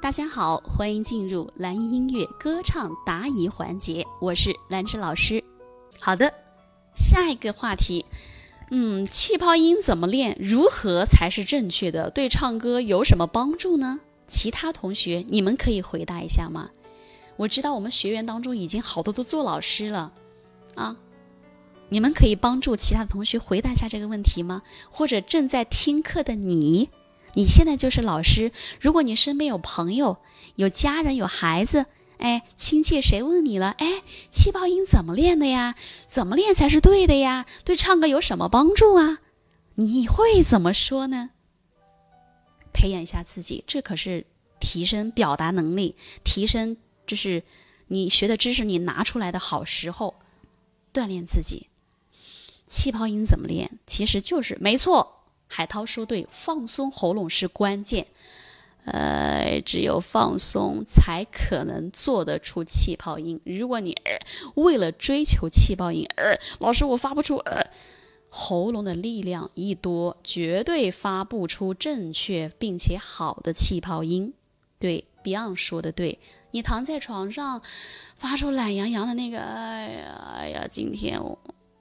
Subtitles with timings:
[0.00, 5.42] 大家好，欢迎进入蓝音音乐歌唱答疑环节，我是兰芝老师。
[5.98, 6.32] 好的，
[6.94, 8.06] 下一个话题，
[8.70, 10.38] 嗯，气泡音怎么练？
[10.40, 12.10] 如何才是正确的？
[12.10, 13.98] 对唱歌有什么帮助呢？
[14.28, 16.70] 其他同学，你们可以回答一下吗？
[17.36, 20.12] 我知道我们学员当中已经好多都做老师了，
[20.76, 20.96] 啊，
[21.88, 24.62] 你们可以帮助其他的同学回答一下这个问题吗？
[24.90, 26.88] 或者正在听课的你？
[27.34, 28.50] 你现在就是老师，
[28.80, 30.18] 如果你身边有朋友、
[30.56, 31.86] 有家人、有孩子，
[32.18, 33.70] 哎，亲戚谁问你了？
[33.78, 35.76] 哎，气泡音怎么练的呀？
[36.06, 37.46] 怎么练才是对的呀？
[37.64, 39.18] 对唱歌有什么帮助啊？
[39.76, 41.30] 你会怎么说呢？
[42.72, 44.26] 培养一下自己，这可是
[44.58, 46.76] 提升表达能力、提升
[47.06, 47.44] 就是
[47.86, 50.16] 你学的知识你拿出来的好时候，
[50.92, 51.68] 锻炼自己。
[52.66, 53.78] 气泡音怎么练？
[53.86, 55.17] 其实就是没错。
[55.48, 58.06] 海涛说：“对，放松喉咙是关键。
[58.84, 63.38] 呃，只有放松，才可能做得出气泡音。
[63.44, 63.94] 如果你
[64.54, 67.66] 为了追求气泡音，呃，老师我发不出，呃，
[68.30, 74.32] 喉咙的力量一多，绝对发不出正确并且好的气泡音。
[74.78, 76.18] 对，Beyond 说的对，
[76.52, 77.60] 你躺在床上，
[78.16, 81.38] 发出懒洋洋的那个，哎呀，哎呀，今天我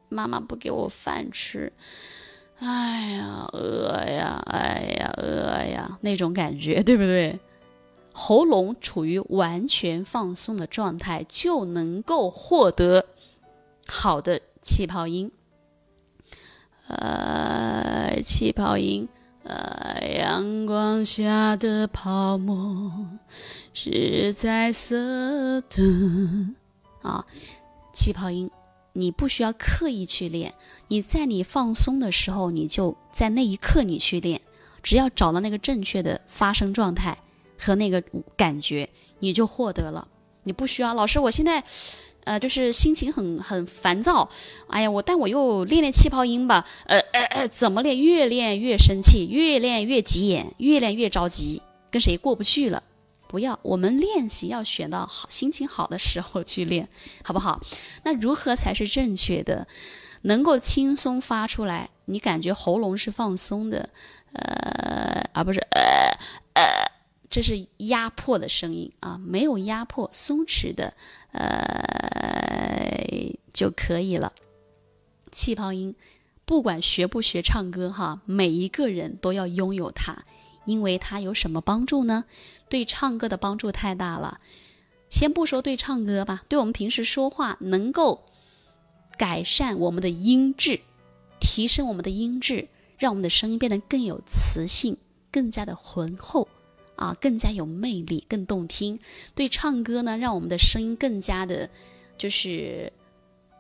[0.09, 1.72] 妈妈不给我饭吃。”
[2.59, 7.39] 哎呀，饿呀，哎呀，饿呀，那种感觉， 对不对？
[8.11, 13.05] 喉咙处于完全放松的状态，就能够获得
[13.88, 15.31] 好的气泡音。
[16.88, 19.08] 呃，气泡音，
[19.44, 22.92] 呃，阳光下的泡沫
[23.73, 26.55] 是彩色的
[27.03, 27.23] 啊，
[27.94, 28.49] 气泡音。
[28.98, 30.56] 你不需要刻意去练，
[30.88, 34.42] 你在你放松的时候，你就在那一刻你去练，
[34.81, 37.16] 只要找到那个正确的发声状态
[37.59, 38.04] 和那个
[38.36, 38.89] 感觉，
[39.20, 40.08] 你就获得了。
[40.45, 41.64] 你不需要老师，我现在，
[42.23, 44.27] 呃，就是心情很很烦躁，
[44.67, 48.00] 哎呀，我但我又练练气泡音吧，呃呃呃，怎么练？
[48.02, 51.61] 越练越生气，越练越急眼，越练越着急，
[51.92, 52.82] 跟谁过不去了？
[53.27, 56.88] 不要，我们练习要选到好心情好的时候去练，
[57.23, 57.61] 好不好？
[58.04, 59.67] 那如何才是正确的，
[60.23, 61.89] 能够轻松发出来？
[62.05, 63.89] 你感觉喉咙是放松的，
[64.32, 65.82] 呃，而不是呃
[66.54, 66.64] 呃，
[67.30, 70.94] 这是压迫的声音啊，没有压迫，松弛的，
[71.32, 72.17] 呃
[73.54, 74.32] 就可以了。
[75.32, 75.94] 气泡音，
[76.45, 80.23] 不管学不学唱歌哈，每一个人都要拥有它。
[80.67, 82.26] 因为它有什么帮助呢？
[82.70, 84.38] 对唱歌的帮助太大了。
[85.10, 88.26] 先不说对唱歌吧，对我们平时说话能够
[89.17, 90.82] 改善我们的音质，
[91.39, 92.67] 提升我们的音质，
[92.98, 94.98] 让我们的声音变得更有磁性，
[95.32, 96.48] 更加的浑厚
[96.98, 99.00] 啊，更加有魅力，更动听。
[99.33, 101.70] 对唱歌呢，让我们的声音更加的，
[102.17, 102.92] 就是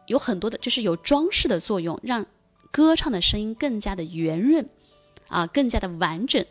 [0.07, 2.25] 有很多的，就是有装饰的作用，让
[2.71, 4.67] 歌唱的声音更加的圆润
[5.29, 6.45] 啊，更加的完整。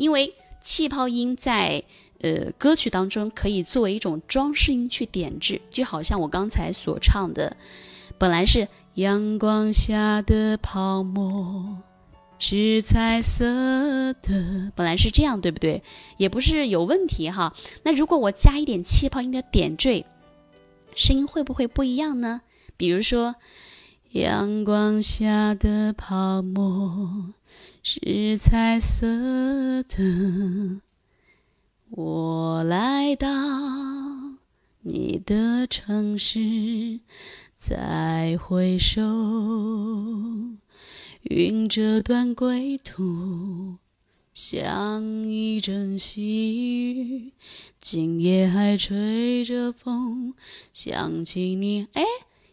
[0.00, 1.84] 因为气泡音在
[2.22, 7.54] 呃歌曲当中可以作为一种装饰音去点缀，就好像我刚才所唱的，
[8.16, 11.76] 本来是阳光下的泡沫
[12.38, 13.44] 是彩色
[14.22, 15.82] 的，本来是这样，对不对？
[16.16, 17.54] 也不是有问题哈。
[17.82, 20.06] 那如果我加一点气泡音的点缀，
[20.94, 22.40] 声音会不会不一样呢？
[22.78, 23.34] 比如说，
[24.12, 27.32] 阳光下的泡沫。
[27.82, 29.06] 是彩色
[29.84, 30.80] 的，
[31.90, 33.28] 我来到
[34.82, 37.00] 你的城市，
[37.54, 39.00] 再回首，
[41.22, 43.76] 云遮断归途，
[44.34, 47.32] 像一阵细雨，
[47.78, 50.34] 今夜还吹着风，
[50.72, 52.02] 想起你，哎，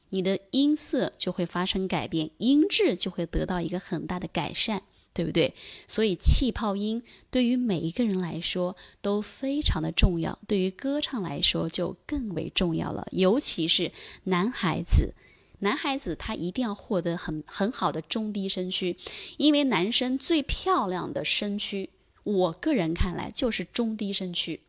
[0.09, 4.83] 你的音色就会发生改变，音质就会得到一个很大的改善。
[5.13, 5.51] 对不对？
[5.87, 7.01] 所以气泡音
[7.31, 13.07] 对于每一个人来说都非常的重要，对于歌唱来说就更为重要了。
[13.09, 13.91] 尤其是
[14.25, 15.15] 男孩子，
[15.61, 18.95] 男孩子他一定要获得很很好的中低声区，
[19.37, 21.89] 因为男生最漂亮的声区，
[22.23, 24.59] 我个人看来就是中低声区。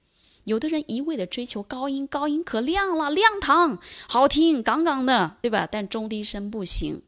[0.45, 5.69] 有的人一味的追求高音，高音可亮了，亮堂，好听，杠杠的，对吧？
[5.71, 7.03] 但中低声不行，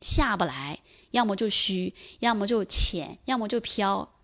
[0.00, 0.80] 下不来。
[1.12, 4.14] 要么就虚，要么就浅，要么就飘，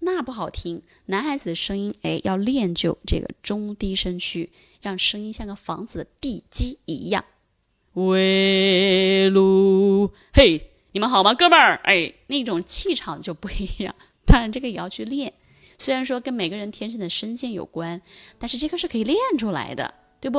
[0.00, 0.82] 那不好听。
[1.06, 4.52] 男孩子的声音，哎，要练就这个中低声区，
[4.82, 7.24] 让声音像个房子的地基一样。
[7.94, 11.80] 喂路，嘿，你们好吗，哥们儿？
[11.84, 13.94] 哎，那种气场就不一样。
[14.26, 15.32] 当然，这个也要去练。
[15.78, 18.00] 虽然说跟每个人天生的声线有关，
[18.38, 20.38] 但是这个是可以练出来的，对不？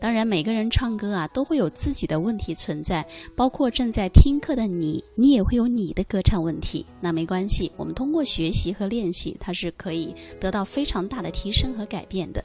[0.00, 6.84] 当然，每个人唱歌啊，都会有自己的问题存在，包括正在听课的你，你也会有你的歌唱问题。
[7.00, 12.44] 那没关系，我们通过学习和练习，它是可以得到非常大的提升和改变的。